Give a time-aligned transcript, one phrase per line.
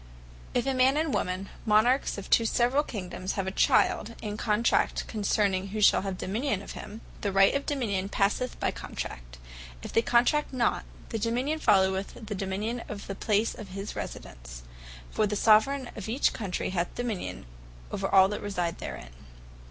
[0.55, 4.39] If a man and a woman, Monarches of two severall Kingdomes, have a Child, and
[4.39, 8.59] contract concerning who shall have the Dominion of him, the Right of the Dominion passeth
[8.59, 9.37] by the Contract.
[9.83, 14.63] If they contract not, the Dominion followeth the Dominion of the place of his residence.
[15.11, 17.45] For the Soveraign of each Country hath Dominion
[17.91, 19.11] over all that reside therein.